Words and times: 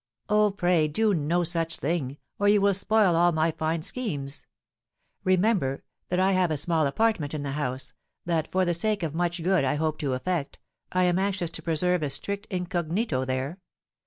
"Oh, 0.29 0.49
pray 0.49 0.87
do 0.87 1.13
no 1.13 1.43
such 1.43 1.77
thing, 1.77 2.17
or 2.39 2.47
you 2.49 2.59
will 2.59 2.73
spoil 2.73 3.15
all 3.15 3.31
my 3.31 3.51
fine 3.51 3.83
schemes. 3.83 4.47
Remember 5.23 5.83
that 6.09 6.19
I 6.19 6.31
have 6.31 6.49
a 6.49 6.57
small 6.57 6.87
apartment 6.87 7.35
in 7.35 7.43
the 7.43 7.51
house; 7.51 7.93
that 8.25 8.51
for 8.51 8.65
the 8.65 8.73
sake 8.73 9.03
of 9.03 9.13
much 9.13 9.43
good 9.43 9.63
I 9.63 9.75
hope 9.75 9.99
to 9.99 10.13
effect, 10.15 10.57
I 10.91 11.03
am 11.03 11.19
anxious 11.19 11.51
to 11.51 11.61
preserve 11.61 12.01
a 12.01 12.09
strict 12.09 12.47
incognito 12.47 13.25
there. 13.25 13.59